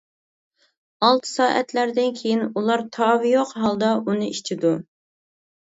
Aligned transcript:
ئالتە 1.07 1.29
سائەتلەردىن 1.31 2.17
كېيىن 2.23 2.43
ئۇلار 2.49 2.85
تاۋى 2.99 3.37
يوق 3.37 3.55
ھالدا 3.63 3.93
ئۇنى 4.03 4.33
ئىچىدۇ. 4.35 4.77